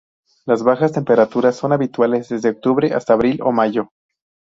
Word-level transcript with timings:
Las 0.47 0.63
bajas 0.63 0.93
temperaturas 0.93 1.55
son 1.57 1.73
habituales 1.73 2.27
desde 2.27 2.49
octubre 2.49 2.91
hasta 2.95 3.13
abril 3.13 3.39
o 3.43 3.51
mayo. 3.51 3.91